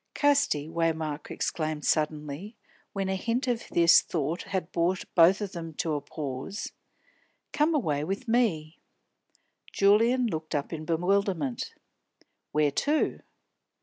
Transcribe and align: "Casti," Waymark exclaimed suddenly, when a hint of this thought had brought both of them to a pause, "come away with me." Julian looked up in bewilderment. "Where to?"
"Casti," 0.15 0.67
Waymark 0.67 1.29
exclaimed 1.29 1.85
suddenly, 1.85 2.55
when 2.91 3.07
a 3.07 3.15
hint 3.15 3.47
of 3.47 3.67
this 3.69 4.01
thought 4.01 4.41
had 4.41 4.71
brought 4.71 5.05
both 5.13 5.41
of 5.41 5.51
them 5.51 5.75
to 5.75 5.93
a 5.93 6.01
pause, 6.01 6.71
"come 7.53 7.75
away 7.75 8.03
with 8.03 8.27
me." 8.27 8.79
Julian 9.71 10.25
looked 10.25 10.55
up 10.55 10.73
in 10.73 10.85
bewilderment. 10.85 11.75
"Where 12.51 12.71
to?" 12.71 13.19